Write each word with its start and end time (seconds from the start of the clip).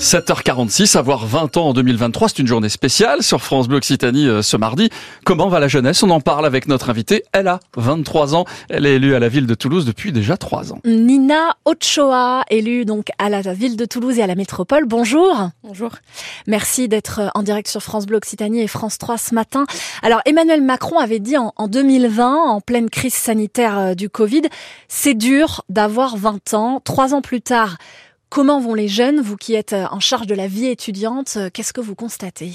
7h46, 0.00 0.96
avoir 0.96 1.26
20 1.26 1.56
ans 1.56 1.68
en 1.70 1.72
2023, 1.72 2.28
c'est 2.28 2.38
une 2.38 2.46
journée 2.46 2.68
spéciale 2.68 3.24
sur 3.24 3.42
France 3.42 3.66
Bleu 3.66 3.78
Occitanie 3.78 4.28
euh, 4.28 4.42
ce 4.42 4.56
mardi. 4.56 4.90
Comment 5.24 5.48
va 5.48 5.58
la 5.58 5.66
jeunesse? 5.66 6.04
On 6.04 6.10
en 6.10 6.20
parle 6.20 6.46
avec 6.46 6.68
notre 6.68 6.88
invitée. 6.90 7.24
Elle 7.32 7.48
a 7.48 7.58
23 7.76 8.36
ans. 8.36 8.44
Elle 8.68 8.86
est 8.86 8.94
élue 8.94 9.16
à 9.16 9.18
la 9.18 9.28
ville 9.28 9.48
de 9.48 9.54
Toulouse 9.54 9.84
depuis 9.84 10.12
déjà 10.12 10.36
3 10.36 10.72
ans. 10.72 10.78
Nina 10.84 11.56
Ochoa, 11.64 12.44
élue 12.48 12.84
donc 12.84 13.08
à 13.18 13.28
la 13.28 13.40
ville 13.40 13.76
de 13.76 13.84
Toulouse 13.86 14.20
et 14.20 14.22
à 14.22 14.28
la 14.28 14.36
métropole. 14.36 14.84
Bonjour. 14.86 15.50
Bonjour. 15.64 15.90
Merci 16.46 16.86
d'être 16.86 17.20
euh, 17.20 17.28
en 17.34 17.42
direct 17.42 17.66
sur 17.66 17.82
France 17.82 18.06
Bleu 18.06 18.18
Occitanie 18.18 18.60
et 18.60 18.68
France 18.68 18.98
3 18.98 19.18
ce 19.18 19.34
matin. 19.34 19.66
Alors 20.02 20.20
Emmanuel 20.26 20.62
Macron 20.62 21.00
avait 21.00 21.18
dit 21.18 21.36
en, 21.36 21.52
en 21.56 21.66
2020, 21.66 22.36
en 22.36 22.60
pleine 22.60 22.88
crise 22.88 23.14
sanitaire 23.14 23.78
euh, 23.78 23.94
du 23.94 24.08
Covid, 24.08 24.42
c'est 24.86 25.14
dur 25.14 25.62
d'avoir 25.68 26.16
20 26.16 26.54
ans. 26.54 26.80
Trois 26.84 27.14
ans 27.14 27.20
plus 27.20 27.40
tard, 27.40 27.78
Comment 28.30 28.60
vont 28.60 28.74
les 28.74 28.88
jeunes, 28.88 29.22
vous 29.22 29.36
qui 29.36 29.54
êtes 29.54 29.72
euh, 29.72 29.86
en 29.90 30.00
charge 30.00 30.26
de 30.26 30.34
la 30.34 30.48
vie 30.48 30.66
étudiante 30.66 31.36
euh, 31.38 31.48
Qu'est-ce 31.50 31.72
que 31.72 31.80
vous 31.80 31.94
constatez? 31.94 32.52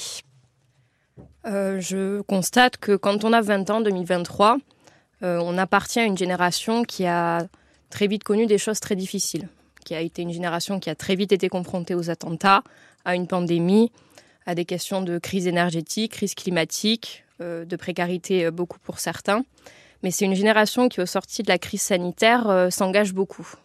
Euh, 1.47 1.79
Je 1.81 2.21
constate 2.21 2.77
que 2.77 2.95
quand 2.95 3.23
on 3.23 3.33
a 3.33 3.41
20 3.41 3.69
ans, 3.71 3.81
2023, 3.81 4.57
euh, 5.23 5.39
on 5.43 5.57
appartient 5.57 5.99
à 5.99 6.03
une 6.03 6.17
génération 6.17 6.83
qui 6.83 7.07
a 7.07 7.47
très 7.89 8.05
vite 8.05 8.23
connu 8.23 8.45
des 8.45 8.59
choses 8.59 8.79
très 8.79 8.95
difficiles, 8.95 9.49
qui 9.83 9.95
a 9.95 10.01
été 10.01 10.21
une 10.21 10.31
génération 10.31 10.79
qui 10.79 10.91
a 10.91 10.95
très 10.95 11.15
vite 11.15 11.31
été 11.31 11.49
confrontée 11.49 11.95
aux 11.95 12.11
attentats, 12.11 12.61
à 13.03 13.15
une 13.15 13.25
pandémie, 13.25 13.91
à 14.45 14.53
des 14.53 14.65
questions 14.65 15.01
de 15.01 15.17
crise 15.17 15.47
énergétique, 15.47 16.11
crise 16.11 16.35
climatique, 16.35 17.23
de 17.39 17.75
précarité 17.75 18.51
beaucoup 18.51 18.79
pour 18.79 18.99
certains. 18.99 19.43
Mais 20.01 20.11
c'est 20.11 20.25
une 20.25 20.35
génération 20.35 20.87
qui, 20.87 21.01
au 21.01 21.05
sorti 21.05 21.43
de 21.43 21.49
la 21.49 21.57
crise 21.57 21.81
sanitaire, 21.81 22.67
s'engage 22.71 23.13
beaucoup. 23.13 23.55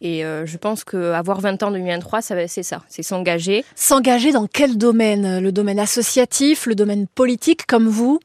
Et 0.00 0.24
euh, 0.24 0.46
je 0.46 0.56
pense 0.56 0.84
qu'avoir 0.84 1.40
20 1.40 1.62
ans 1.62 1.68
en 1.68 1.72
2023, 1.72 2.22
ça, 2.22 2.46
c'est 2.46 2.62
ça, 2.62 2.82
c'est 2.88 3.02
s'engager. 3.02 3.64
S'engager 3.74 4.32
dans 4.32 4.46
quel 4.46 4.78
domaine 4.78 5.40
Le 5.40 5.52
domaine 5.52 5.80
associatif, 5.80 6.66
le 6.66 6.74
domaine 6.74 7.06
politique, 7.06 7.66
comme 7.66 7.88
vous? 7.88 8.20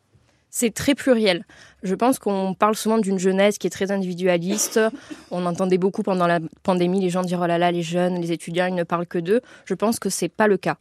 C'est 0.52 0.72
très 0.72 0.94
pluriel. 0.94 1.46
Je 1.82 1.96
pense 1.96 2.20
qu'on 2.20 2.54
parle 2.54 2.76
souvent 2.76 3.00
d'une 3.00 3.18
jeunesse 3.18 3.58
qui 3.58 3.66
est 3.66 3.72
très 3.72 3.92
individualiste. 3.92 4.80
On 5.32 5.48
entendait 5.48 5.80
beaucoup 5.80 6.04
pendant 6.04 6.28
la 6.28 6.40
pandémie 6.62 7.02
les 7.02 7.10
gens 7.10 7.24
dire 7.24 7.40
oh 7.42 7.48
là 7.48 7.58
là, 7.58 7.72
les 7.72 7.82
jeunes, 7.82 8.22
les 8.22 8.32
étudiants, 8.32 8.68
ils 8.68 8.76
ne 8.76 8.84
parlent 8.84 9.08
que 9.08 9.18
d'eux. 9.18 9.42
Je 9.66 9.74
pense 9.74 9.98
que 9.98 10.10
c'est 10.10 10.30
pas 10.30 10.48
le 10.48 10.58
cas. 10.58 10.78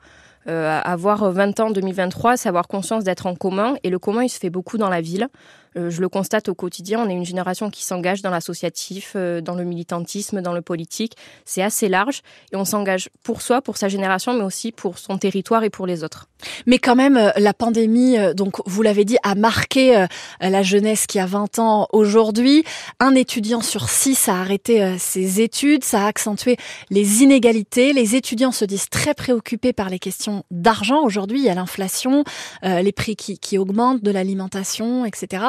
Euh, 0.49 0.81
avoir 0.85 1.31
20 1.31 1.61
ans 1.61 1.69
en 1.69 1.71
2023, 1.71 2.37
c'est 2.37 2.49
avoir 2.49 2.69
conscience 2.69 3.03
d'être 3.05 3.27
en 3.27 3.35
commun. 3.35 3.75
Et 3.83 3.91
le 3.91 3.99
commun, 3.99 4.25
il 4.25 4.29
se 4.29 4.39
fait 4.39 4.51
beaucoup 4.51 4.77
dans 4.77 4.91
la 4.91 5.01
ville. 5.01 5.29
Euh, 5.77 5.91
je 5.91 6.01
le 6.01 6.09
constate 6.09 6.49
au 6.49 6.55
quotidien. 6.55 7.01
On 7.05 7.09
est 7.09 7.15
une 7.15 7.25
génération 7.25 7.71
qui 7.71 7.85
s'engage 7.85 8.23
dans 8.23 8.31
l'associatif, 8.31 9.13
euh, 9.17 9.41
dans 9.41 9.55
le 9.55 9.65
militantisme, 9.65 10.41
dans 10.43 10.53
le 10.53 10.63
politique. 10.63 11.15
C'est 11.45 11.63
assez 11.63 11.89
large. 11.89 12.23
Et 12.53 12.57
on 12.57 12.65
s'engage 12.65 13.09
pour 13.23 13.43
soi, 13.43 13.63
pour 13.63 13.77
sa 13.77 13.89
génération, 13.89 14.35
mais 14.35 14.45
aussi 14.45 14.73
pour 14.73 14.99
son 14.99 15.19
territoire 15.19 15.65
et 15.65 15.71
pour 15.71 15.87
les 15.87 16.05
autres. 16.05 16.29
Mais 16.67 16.79
quand 16.79 16.97
même, 16.97 17.17
euh, 17.17 17.31
la 17.37 17.55
pandémie, 17.55 18.17
donc 18.35 18.57
vous 18.67 18.83
l'avez 18.83 19.05
dit, 19.05 19.17
a 19.23 19.35
marqué 19.35 20.07
la 20.41 20.63
jeunesse 20.63 21.07
qui 21.07 21.19
a 21.19 21.27
20 21.27 21.59
ans 21.59 21.89
aujourd'hui. 21.93 22.65
Un 23.01 23.15
étudiant 23.15 23.61
sur 23.61 23.89
six 23.89 24.29
a 24.29 24.35
arrêté 24.35 24.97
ses 24.99 25.41
études, 25.41 25.85
ça 25.85 26.05
a 26.05 26.07
accentué 26.07 26.57
les 26.91 27.23
inégalités. 27.23 27.93
Les 27.93 28.17
étudiants 28.17 28.53
se 28.53 28.65
disent 28.65 28.89
très 28.89 29.15
préoccupés 29.15 29.73
par 29.73 29.89
les 29.89 29.99
questions 29.99 30.45
d'argent. 30.51 31.03
Aujourd'hui, 31.03 31.39
il 31.39 31.45
y 31.45 31.49
a 31.49 31.55
l'inflation, 31.55 32.25
les 32.63 32.93
prix 32.93 33.17
qui, 33.17 33.39
qui 33.39 33.59
augmentent, 33.59 34.03
de 34.03 34.11
l'alimentation, 34.11 35.05
etc. 35.05 35.47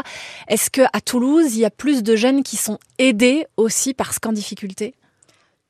Est-ce 0.48 0.70
que 0.70 0.82
à 0.94 1.02
Toulouse, 1.02 1.56
il 1.56 1.60
y 1.60 1.66
a 1.66 1.70
plus 1.70 2.04
de 2.04 2.16
jeunes 2.16 2.44
qui 2.44 2.58
sont 2.58 2.80
aidés 2.98 3.46
aussi 3.58 3.94
parce 3.94 4.20
qu'en 4.20 4.32
difficulté? 4.32 4.94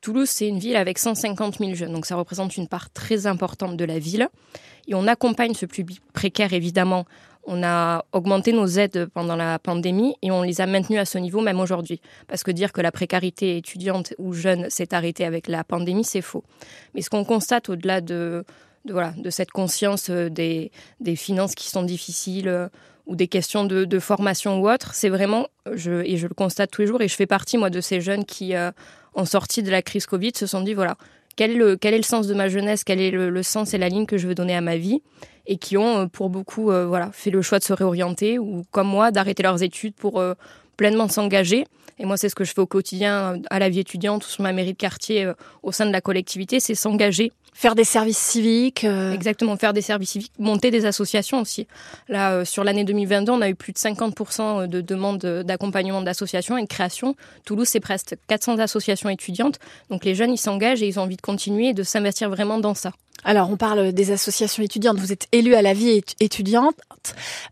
Toulouse, 0.00 0.28
c'est 0.28 0.48
une 0.48 0.58
ville 0.58 0.76
avec 0.76 0.98
150 0.98 1.58
000 1.58 1.74
jeunes, 1.74 1.92
donc 1.92 2.04
ça 2.04 2.16
représente 2.16 2.58
une 2.58 2.68
part 2.68 2.90
très 2.90 3.26
importante 3.26 3.76
de 3.76 3.84
la 3.86 3.98
ville. 3.98 4.28
Et 4.86 4.94
on 4.94 5.06
accompagne 5.06 5.54
ce 5.54 5.64
public 5.64 6.02
précaire, 6.12 6.52
évidemment. 6.52 7.06
On 7.46 7.62
a 7.62 8.04
augmenté 8.12 8.52
nos 8.52 8.66
aides 8.66 9.06
pendant 9.12 9.36
la 9.36 9.58
pandémie 9.58 10.14
et 10.22 10.30
on 10.30 10.42
les 10.42 10.60
a 10.60 10.66
maintenues 10.66 10.98
à 10.98 11.04
ce 11.04 11.18
niveau 11.18 11.40
même 11.40 11.60
aujourd'hui. 11.60 12.00
Parce 12.26 12.42
que 12.42 12.50
dire 12.50 12.72
que 12.72 12.80
la 12.80 12.92
précarité 12.92 13.56
étudiante 13.56 14.14
ou 14.18 14.32
jeune 14.32 14.68
s'est 14.70 14.94
arrêtée 14.94 15.24
avec 15.24 15.48
la 15.48 15.64
pandémie, 15.64 16.04
c'est 16.04 16.22
faux. 16.22 16.44
Mais 16.94 17.02
ce 17.02 17.10
qu'on 17.10 17.24
constate 17.24 17.68
au-delà 17.68 18.00
de, 18.00 18.44
de, 18.84 18.92
voilà, 18.92 19.12
de 19.16 19.30
cette 19.30 19.50
conscience 19.50 20.10
euh, 20.10 20.28
des, 20.28 20.70
des 21.00 21.16
finances 21.16 21.54
qui 21.54 21.68
sont 21.68 21.82
difficiles 21.82 22.70
ou 23.06 23.16
des 23.16 23.28
questions 23.28 23.64
de, 23.64 23.98
formation 23.98 24.60
ou 24.60 24.68
autre, 24.68 24.94
c'est 24.94 25.08
vraiment, 25.08 25.46
je, 25.72 26.02
et 26.04 26.16
je 26.16 26.26
le 26.26 26.34
constate 26.34 26.70
tous 26.70 26.82
les 26.82 26.86
jours, 26.86 27.02
et 27.02 27.08
je 27.08 27.14
fais 27.14 27.26
partie, 27.26 27.58
moi, 27.58 27.70
de 27.70 27.80
ces 27.80 28.00
jeunes 28.00 28.24
qui, 28.24 28.54
euh, 28.54 28.70
en 29.14 29.24
sortie 29.24 29.62
de 29.62 29.70
la 29.70 29.82
crise 29.82 30.06
Covid, 30.06 30.32
se 30.34 30.46
sont 30.46 30.62
dit, 30.62 30.74
voilà, 30.74 30.96
quel 31.36 31.50
est 31.50 31.56
le, 31.56 31.76
quel 31.76 31.94
est 31.94 31.98
le 31.98 32.04
sens 32.04 32.26
de 32.26 32.34
ma 32.34 32.48
jeunesse, 32.48 32.84
quel 32.84 33.00
est 33.00 33.10
le, 33.10 33.30
le 33.30 33.42
sens 33.42 33.74
et 33.74 33.78
la 33.78 33.88
ligne 33.88 34.06
que 34.06 34.16
je 34.16 34.26
veux 34.26 34.34
donner 34.34 34.54
à 34.54 34.60
ma 34.60 34.76
vie, 34.76 35.02
et 35.46 35.56
qui 35.56 35.76
ont, 35.76 35.98
euh, 35.98 36.06
pour 36.06 36.30
beaucoup, 36.30 36.70
euh, 36.70 36.86
voilà, 36.86 37.10
fait 37.12 37.30
le 37.30 37.42
choix 37.42 37.58
de 37.58 37.64
se 37.64 37.72
réorienter, 37.72 38.38
ou 38.38 38.64
comme 38.70 38.88
moi, 38.88 39.10
d'arrêter 39.10 39.42
leurs 39.42 39.62
études 39.62 39.94
pour 39.94 40.20
euh, 40.20 40.34
pleinement 40.76 41.08
s'engager. 41.08 41.66
Et 41.98 42.04
moi, 42.04 42.16
c'est 42.16 42.28
ce 42.28 42.34
que 42.34 42.44
je 42.44 42.52
fais 42.52 42.60
au 42.60 42.66
quotidien, 42.66 43.40
à 43.50 43.58
la 43.58 43.68
vie 43.68 43.80
étudiante, 43.80 44.24
ou 44.24 44.28
sur 44.28 44.42
ma 44.42 44.52
mairie 44.52 44.72
de 44.72 44.78
quartier, 44.78 45.24
euh, 45.24 45.34
au 45.62 45.72
sein 45.72 45.86
de 45.86 45.92
la 45.92 46.00
collectivité, 46.00 46.60
c'est 46.60 46.74
s'engager 46.74 47.32
Faire 47.56 47.76
des 47.76 47.84
services 47.84 48.18
civiques 48.18 48.82
euh, 48.82 49.12
Exactement, 49.12 49.56
faire 49.56 49.72
des 49.72 49.80
services 49.80 50.10
civiques, 50.10 50.32
monter 50.40 50.72
des 50.72 50.86
associations 50.86 51.40
aussi. 51.40 51.68
Là, 52.08 52.32
euh, 52.32 52.44
sur 52.44 52.64
l'année 52.64 52.82
2022, 52.82 53.30
on 53.30 53.40
a 53.40 53.48
eu 53.48 53.54
plus 53.54 53.72
de 53.72 53.78
50% 53.78 54.66
de 54.66 54.80
demandes 54.80 55.24
d'accompagnement 55.24 56.02
d'associations 56.02 56.58
et 56.58 56.62
de 56.62 56.68
création. 56.68 57.14
Toulouse, 57.44 57.68
c'est 57.68 57.78
presque 57.78 58.16
400 58.26 58.58
associations 58.58 59.08
étudiantes. 59.08 59.60
Donc 59.88 60.04
les 60.04 60.16
jeunes, 60.16 60.32
ils 60.32 60.38
s'engagent 60.38 60.82
et 60.82 60.88
ils 60.88 60.98
ont 60.98 61.02
envie 61.02 61.16
de 61.16 61.22
continuer 61.22 61.68
et 61.68 61.74
de 61.74 61.84
s'investir 61.84 62.28
vraiment 62.28 62.58
dans 62.58 62.74
ça. 62.74 62.90
Alors, 63.24 63.50
on 63.50 63.56
parle 63.56 63.92
des 63.92 64.10
associations 64.10 64.62
étudiantes. 64.62 64.98
Vous 64.98 65.12
êtes 65.12 65.26
élu 65.32 65.54
à 65.54 65.62
la 65.62 65.72
vie 65.72 65.98
étu- 65.98 66.14
étudiante. 66.20 66.74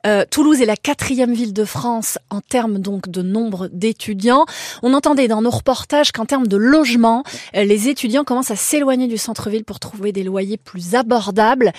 Euh, 0.07 0.25
Toulouse 0.31 0.61
est 0.61 0.67
la 0.67 0.77
quatrième 0.77 1.33
ville 1.33 1.53
de 1.53 1.65
France 1.65 2.19
en 2.31 2.41
termes 2.41 2.79
donc 2.79 3.09
de 3.09 3.23
nombre 3.23 3.69
d'étudiants. 3.73 4.45
On 4.83 4.93
entendait 4.95 5.29
dans 5.29 5.43
nos 5.43 5.51
reportages 5.51 6.13
qu'en 6.13 6.27
termes 6.27 6.47
de 6.47 6.57
logement, 6.57 7.25
euh, 7.57 7.65
les 7.65 7.89
étudiants 7.89 8.25
commencent 8.25 8.51
à 8.51 8.57
s'éloigner 8.57 9.09
du 9.09 9.19
centre-ville 9.19 9.65
pour 9.65 9.81
trouver 9.81 10.13
des 10.13 10.23
loyers 10.23 10.59
plus 10.59 10.95
abordables, 10.95 11.73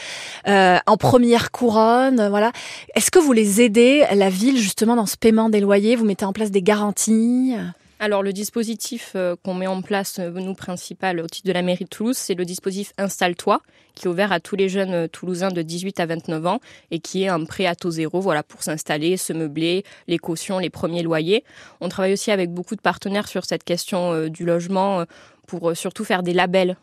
euh, 0.47 0.77
en 0.85 0.97
première 0.97 1.51
couronne. 1.51 2.27
Voilà. 2.29 2.51
Est-ce 2.95 3.11
que 3.11 3.19
vous 3.19 3.33
les 3.33 3.61
aidez, 3.61 4.05
la 4.13 4.29
ville, 4.29 4.57
justement, 4.57 4.95
dans 4.95 5.05
ce 5.05 5.17
paiement 5.17 5.49
des 5.49 5.59
loyers? 5.59 5.95
Vous 5.95 6.05
mettez 6.05 6.25
en 6.25 6.33
place 6.33 6.51
des 6.51 6.61
garanties? 6.61 7.53
Alors 8.03 8.21
le 8.21 8.33
dispositif 8.33 9.13
euh, 9.15 9.37
qu'on 9.45 9.53
met 9.53 9.65
en 9.65 9.81
place, 9.81 10.19
euh, 10.19 10.29
nous 10.29 10.55
principal 10.55 11.21
au 11.21 11.27
titre 11.27 11.47
de 11.47 11.53
la 11.53 11.61
mairie 11.61 11.85
de 11.85 11.89
Toulouse, 11.89 12.17
c'est 12.17 12.33
le 12.33 12.43
dispositif 12.43 12.91
Installe-toi, 12.97 13.61
qui 13.95 14.07
est 14.07 14.09
ouvert 14.09 14.33
à 14.33 14.41
tous 14.41 14.57
les 14.57 14.67
jeunes 14.67 14.93
euh, 14.93 15.07
toulousains 15.07 15.51
de 15.51 15.61
18 15.61 16.01
à 16.01 16.05
29 16.05 16.45
ans 16.45 16.59
et 16.91 16.99
qui 16.99 17.23
est 17.23 17.29
un 17.29 17.45
prêt 17.45 17.65
à 17.65 17.75
taux 17.75 17.91
zéro, 17.91 18.19
voilà, 18.19 18.43
pour 18.43 18.61
s'installer, 18.61 19.15
se 19.15 19.31
meubler, 19.31 19.85
les 20.09 20.17
cautions, 20.17 20.59
les 20.59 20.69
premiers 20.69 21.01
loyers. 21.01 21.45
On 21.79 21.87
travaille 21.87 22.11
aussi 22.11 22.29
avec 22.29 22.51
beaucoup 22.51 22.75
de 22.75 22.81
partenaires 22.81 23.29
sur 23.29 23.45
cette 23.45 23.63
question 23.63 24.27
du 24.27 24.43
logement 24.43 25.05
pour 25.47 25.73
surtout 25.73 26.03
faire 26.03 26.23
des 26.23 26.33
labels 26.33 26.75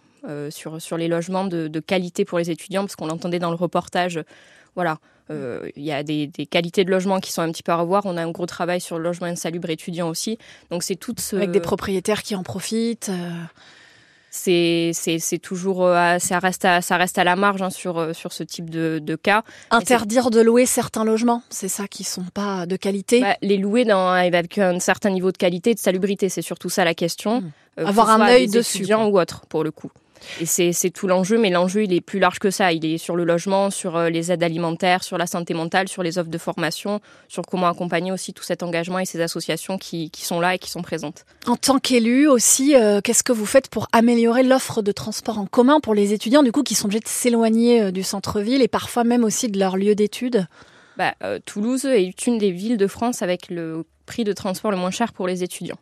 sur, 0.49 0.81
sur 0.81 0.97
les 0.97 1.09
logements 1.09 1.45
de, 1.45 1.69
de 1.69 1.81
qualité 1.81 2.25
pour 2.25 2.39
les 2.39 2.51
étudiants, 2.51 2.83
parce 2.83 2.97
qu'on 2.97 3.09
l'entendait 3.09 3.39
dans 3.39 3.51
le 3.51 3.57
reportage. 3.57 4.21
Voilà, 4.75 4.99
euh, 5.31 5.69
il 5.77 5.85
y 5.85 5.93
a 5.93 6.03
des, 6.03 6.27
des 6.27 6.47
qualités 6.47 6.85
de 6.85 6.91
logement 6.91 7.21
qui 7.21 7.33
sont 7.33 7.43
un 7.43 7.51
petit 7.51 7.63
peu 7.63 7.73
à 7.73 7.77
revoir. 7.77 8.07
On 8.07 8.17
a 8.17 8.23
un 8.23 8.31
gros 8.31 8.47
travail 8.47 8.81
sur 8.81 8.99
le 8.99 9.05
logement 9.05 9.27
insalubre 9.27 9.71
étudiant 9.71 10.09
aussi. 10.09 10.39
Donc 10.71 10.83
c'est 10.83 10.97
tout 10.97 11.15
ce... 11.19 11.37
avec 11.37 11.51
des 11.51 11.61
propriétaires 11.61 12.23
qui 12.23 12.35
en 12.35 12.43
profitent 12.43 13.11
euh, 13.11 13.31
c'est 14.33 14.93
c'est 14.95 15.19
c'est 15.19 15.39
toujours 15.39 15.85
euh, 15.85 16.19
ça 16.21 16.39
reste 16.39 16.65
à, 16.65 16.81
ça 16.83 16.97
reste 16.97 17.19
à 17.19 17.25
la 17.25 17.35
marge 17.35 17.63
hein, 17.63 17.71
sur 17.71 18.15
sur 18.15 18.33
ce 18.33 18.45
type 18.45 18.71
de, 18.71 19.01
de 19.03 19.17
cas. 19.17 19.43
Interdire 19.71 20.31
de 20.31 20.41
louer 20.41 20.67
certains 20.67 21.05
logements, 21.05 21.43
c'est 21.51 21.69
ça 21.69 21.89
qui 21.89 22.05
sont 22.05 22.25
pas 22.33 22.65
de 22.67 22.77
qualité. 22.77 23.21
Bah, 23.21 23.37
les 23.43 23.57
louer 23.57 23.85
dans 23.85 24.09
avec 24.09 24.57
un 24.59 24.79
certain 24.79 25.11
niveau 25.11 25.33
de 25.33 25.37
qualité 25.37 25.71
et 25.71 25.75
de 25.75 25.81
salubrité, 25.81 26.29
c'est 26.29 26.43
surtout 26.43 26.71
ça 26.71 26.85
la 26.85 26.95
question. 26.95 27.41
Mmh. 27.41 27.51
Euh, 27.79 27.85
que 27.85 27.89
Avoir 27.89 28.11
un 28.11 28.21
œil 28.29 28.47
des 28.47 28.59
dessus, 28.59 28.95
ou 28.95 29.19
autre 29.19 29.47
pour 29.49 29.65
le 29.65 29.71
coup. 29.71 29.91
Et 30.41 30.47
c'est 30.47 30.91
tout 30.91 31.07
l'enjeu, 31.07 31.39
mais 31.39 31.51
l'enjeu 31.51 31.85
il 31.85 31.93
est 31.93 32.01
plus 32.01 32.19
large 32.19 32.39
que 32.39 32.51
ça. 32.51 32.73
Il 32.73 32.85
est 32.85 32.99
sur 32.99 33.17
le 33.17 33.25
logement, 33.25 33.71
sur 33.71 33.97
euh, 33.97 34.11
les 34.11 34.33
aides 34.33 34.43
alimentaires, 34.43 35.03
sur 35.03 35.19
la 35.19 35.27
santé 35.27 35.55
mentale, 35.55 35.89
sur 35.89 36.03
les 36.03 36.19
offres 36.19 36.31
de 36.31 36.39
formation, 36.39 37.01
sur 37.29 37.43
comment 37.43 37.69
accompagner 37.69 38.13
aussi 38.13 38.33
tout 38.33 38.43
cet 38.43 38.63
engagement 38.63 38.99
et 38.99 39.05
ces 39.05 39.21
associations 39.21 39.79
qui, 39.79 40.11
qui 40.11 40.25
sont 40.25 40.41
là 40.41 40.55
et 40.55 40.59
qui 40.59 40.71
sont 40.71 40.83
présentes. 40.83 41.25
En 41.47 41.57
tant 41.57 41.79
qu'élu 41.79 42.29
aussi, 42.29 42.75
euh, 42.75 43.01
qu'est-ce 43.03 43.23
que 43.23 43.33
vous 43.33 43.47
faites 43.47 43.69
pour 43.69 43.89
améliorer 43.93 44.43
l'offre 44.43 44.83
de 44.83 44.93
transport 44.93 45.39
en 45.39 45.47
commun 45.47 45.81
pour 45.81 45.95
les 45.95 46.13
étudiants 46.13 46.43
du 46.43 46.53
coup 46.53 46.63
qui 46.63 46.75
sont 46.75 46.87
obligés 46.87 47.01
de 47.01 47.09
s'éloigner 47.09 47.83
euh, 47.83 47.91
du 47.91 48.03
centre-ville 48.03 48.63
et 48.63 48.69
parfois 48.69 49.05
même 49.05 49.25
aussi 49.25 49.49
de 49.49 49.59
leur 49.59 49.77
lieu 49.77 49.95
d'études 49.95 50.47
Bah, 50.97 51.15
euh, 51.23 51.39
Toulouse 51.45 51.85
est 51.87 52.27
une 52.27 52.39
des 52.39 52.51
villes 52.51 52.77
de 52.77 52.87
France 52.87 53.23
avec 53.23 53.51
le 53.51 53.85
prix 54.07 54.25
de 54.25 54.33
transport 54.33 54.71
le 54.71 54.77
moins 54.77 54.91
cher 54.91 55.13
pour 55.13 55.27
les 55.27 55.43
étudiants. 55.43 55.79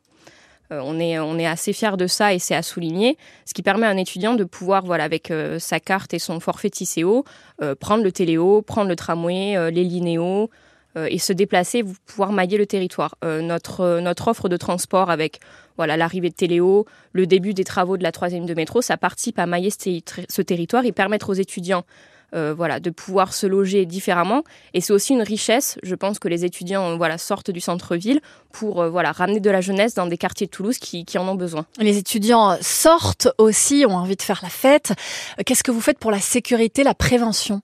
Euh, 0.73 0.81
on, 0.83 0.99
est, 1.39 1.47
assez 1.47 1.73
fiers 1.73 1.97
de 1.97 2.07
ça 2.07 2.35
et 2.35 2.39
c'est 2.39 2.55
à 2.55 2.63
souligner, 2.63 3.17
ce 3.47 3.55
qui 3.55 3.63
permet 3.63 3.87
à 3.87 3.91
un 3.91 3.97
étudiant 3.97 4.35
de 4.35 4.45
pouvoir, 4.45 4.85
voilà, 4.85 5.05
avec 5.05 5.31
euh, 5.31 5.59
sa 5.59 5.81
carte 5.81 6.13
et 6.13 6.19
son 6.19 6.41
forfait 6.41 6.71
Tisséo, 6.71 7.25
euh, 7.63 7.75
prendre 7.75 8.05
le 8.05 8.13
téléo, 8.13 8.63
prendre 8.63 8.89
le 8.89 8.97
tramway, 8.97 9.71
les 9.71 9.85
linéos, 9.85 10.51
et 10.97 11.21
se 11.21 11.33
déplacer, 11.33 11.85
pouvoir 12.07 12.33
mailler 12.33 12.59
le 12.59 12.67
territoire. 12.67 13.15
notre, 13.23 14.03
offre 14.27 14.49
de 14.49 14.57
transport 14.57 15.11
avec 15.11 15.39
voilà 15.77 15.97
l'arrivée 15.97 16.29
de 16.29 16.35
Téléo, 16.35 16.87
le 17.13 17.25
début 17.25 17.55
des 17.55 17.63
travaux 17.63 17.97
de 17.97 18.03
la 18.03 18.11
troisième 18.11 18.47
de 18.47 18.55
métro, 18.55 18.83
ça 18.83 18.97
participe 18.97 19.39
à 19.39 19.47
mailler 19.47 19.71
ce, 19.71 20.43
territoire 20.43 20.85
et 20.87 20.91
permettre 20.91 21.31
aux 21.31 21.35
étudiants 21.35 21.85
euh, 22.35 22.53
voilà, 22.55 22.81
de 22.81 22.91
pouvoir 22.91 23.33
se 23.33 23.47
loger 23.47 23.87
différemment. 23.87 24.43
Et 24.75 24.81
c'est 24.81 24.93
aussi 24.93 25.15
une 25.15 25.23
richesse. 25.23 25.79
Je 25.83 25.95
pense 25.95 26.19
que 26.19 26.29
les 26.29 26.45
étudiants 26.45 26.97
voilà, 26.97 27.19
sortent 27.19 27.51
du 27.51 27.61
centre-ville 27.61 28.21
pour 28.53 28.83
euh, 28.83 28.91
voilà, 28.91 29.13
ramener 29.13 29.41
de 29.41 29.51
la 29.51 29.61
jeunesse 29.61 29.95
dans 29.95 30.07
des 30.07 30.19
quartiers 30.19 30.47
de 30.47 30.51
Toulouse 30.51 30.79
qui, 30.79 31.05
qui, 31.05 31.19
en 31.19 31.27
ont 31.29 31.35
besoin. 31.35 31.67
Les 31.79 31.97
étudiants 31.97 32.57
sortent 32.61 33.29
aussi, 33.39 33.85
ont 33.87 33.97
envie 33.97 34.17
de 34.17 34.23
faire 34.23 34.41
la 34.43 34.51
fête. 34.51 34.93
Qu'est-ce 35.47 35.63
que 35.63 35.71
vous 35.71 35.81
faites 35.81 35.99
pour 35.99 36.11
la 36.11 36.21
sécurité, 36.21 36.85
la 36.85 36.95
prévention? 36.95 37.63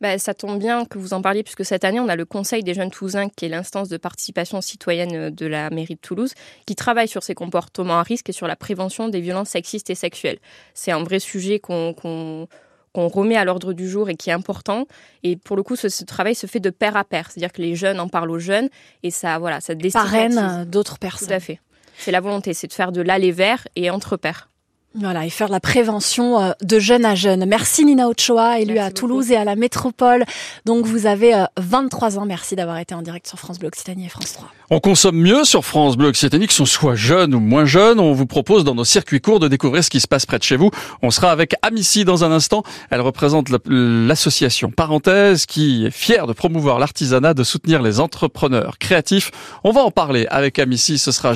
Bah, 0.00 0.18
ça 0.18 0.34
tombe 0.34 0.58
bien 0.58 0.84
que 0.84 0.98
vous 0.98 1.14
en 1.14 1.22
parliez, 1.22 1.42
puisque 1.42 1.64
cette 1.64 1.82
année, 1.82 1.98
on 1.98 2.08
a 2.08 2.16
le 2.16 2.26
Conseil 2.26 2.62
des 2.62 2.74
jeunes 2.74 2.90
Toulousains, 2.90 3.30
qui 3.30 3.46
est 3.46 3.48
l'instance 3.48 3.88
de 3.88 3.96
participation 3.96 4.60
citoyenne 4.60 5.30
de 5.30 5.46
la 5.46 5.70
mairie 5.70 5.94
de 5.94 6.00
Toulouse, 6.00 6.34
qui 6.66 6.74
travaille 6.74 7.08
sur 7.08 7.22
ces 7.22 7.34
comportements 7.34 7.98
à 7.98 8.02
risque 8.02 8.28
et 8.28 8.32
sur 8.32 8.46
la 8.46 8.54
prévention 8.54 9.08
des 9.08 9.22
violences 9.22 9.48
sexistes 9.48 9.88
et 9.88 9.94
sexuelles. 9.94 10.38
C'est 10.74 10.90
un 10.90 11.02
vrai 11.02 11.20
sujet 11.20 11.58
qu'on 11.58 12.48
qu'on 12.94 13.08
remet 13.08 13.36
à 13.36 13.44
l'ordre 13.44 13.72
du 13.72 13.88
jour 13.88 14.08
et 14.08 14.14
qui 14.14 14.30
est 14.30 14.32
important. 14.32 14.86
Et 15.22 15.36
pour 15.36 15.56
le 15.56 15.62
coup, 15.62 15.76
ce, 15.76 16.04
travail 16.04 16.34
se 16.34 16.46
fait 16.46 16.60
de 16.60 16.70
pair 16.70 16.96
à 16.96 17.04
pair, 17.04 17.30
c'est-à-dire 17.30 17.52
que 17.52 17.60
les 17.60 17.74
jeunes 17.74 18.00
en 18.00 18.08
parlent 18.08 18.30
aux 18.30 18.38
jeunes 18.38 18.68
et 19.02 19.10
ça, 19.10 19.38
voilà, 19.38 19.60
ça 19.60 19.74
parraine 19.92 20.64
d'autres 20.64 20.98
personnes. 20.98 21.28
Tout 21.28 21.34
à 21.34 21.40
fait. 21.40 21.60
C'est 21.98 22.12
la 22.12 22.20
volonté, 22.20 22.54
c'est 22.54 22.68
de 22.68 22.72
faire 22.72 22.92
de 22.92 23.02
l'aller 23.02 23.32
vers 23.32 23.66
et 23.76 23.90
entre 23.90 24.16
pairs. 24.16 24.48
Voilà, 24.96 25.26
et 25.26 25.30
faire 25.30 25.48
de 25.48 25.52
la 25.52 25.58
prévention 25.58 26.40
euh, 26.40 26.52
de 26.62 26.78
jeune 26.78 27.04
à 27.04 27.16
jeune. 27.16 27.46
Merci 27.46 27.84
Nina 27.84 28.08
Ochoa, 28.08 28.60
élue 28.60 28.78
à 28.78 28.92
Toulouse 28.92 29.32
et 29.32 29.36
à 29.36 29.44
la 29.44 29.56
métropole. 29.56 30.24
Donc 30.66 30.86
vous 30.86 31.06
avez 31.06 31.34
23 31.56 32.16
euh, 32.16 32.20
ans. 32.20 32.26
Merci 32.26 32.54
d'avoir 32.54 32.78
été 32.78 32.94
en 32.94 33.02
direct 33.02 33.26
sur 33.26 33.36
France 33.40 33.58
Bleu 33.58 33.66
Occitanie 33.66 34.06
et 34.06 34.08
France 34.08 34.34
3. 34.34 34.48
On 34.70 34.78
consomme 34.78 35.16
mieux 35.16 35.44
sur 35.44 35.64
France 35.64 35.96
Bleu 35.96 36.08
Occitanie, 36.08 36.46
que 36.46 36.52
sont 36.52 36.64
soit 36.64 36.94
jeunes 36.94 37.34
ou 37.34 37.40
moins 37.40 37.64
jeunes. 37.64 37.98
On 37.98 38.12
vous 38.12 38.26
propose 38.26 38.62
dans 38.62 38.76
nos 38.76 38.84
circuits 38.84 39.20
courts 39.20 39.40
de 39.40 39.48
découvrir 39.48 39.82
ce 39.82 39.90
qui 39.90 39.98
se 39.98 40.06
passe 40.06 40.26
près 40.26 40.38
de 40.38 40.44
chez 40.44 40.56
vous. 40.56 40.70
On 41.02 41.10
sera 41.10 41.32
avec 41.32 41.54
Amici 41.62 42.04
dans 42.04 42.22
un 42.22 42.30
instant. 42.30 42.62
Elle 42.90 43.00
représente 43.00 43.48
l'association 43.66 44.70
Parenthèse 44.70 45.44
qui 45.44 45.86
est 45.86 45.90
fière 45.90 46.28
de 46.28 46.32
promouvoir 46.32 46.78
l'artisanat, 46.78 47.34
de 47.34 47.42
soutenir 47.42 47.82
les 47.82 47.98
entrepreneurs 47.98 48.78
créatifs. 48.78 49.32
On 49.64 49.72
va 49.72 49.82
en 49.82 49.90
parler 49.90 50.26
avec 50.30 50.60
Amici. 50.60 50.98
Ce 50.98 51.10
sera 51.10 51.34